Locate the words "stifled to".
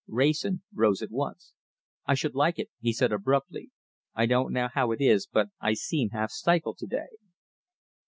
6.31-6.87